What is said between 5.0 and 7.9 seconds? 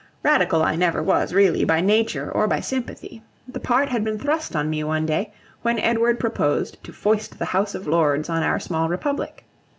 day, when Edward proposed to foist the House of